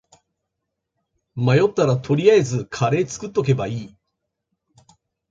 [1.35, 3.97] 迷ったら取りあえずカレー作っとけばいい